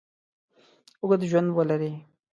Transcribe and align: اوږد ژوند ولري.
اوږد 1.01 1.21
ژوند 1.29 1.47
ولري. 1.57 1.91